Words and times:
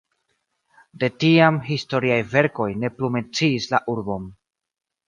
De 1.03 1.09
tiam 1.25 1.61
historiaj 1.69 2.19
verkoj 2.33 2.69
ne 2.87 2.93
plu 2.97 3.13
menciis 3.19 3.73
la 3.77 3.87
urbon. 3.97 4.29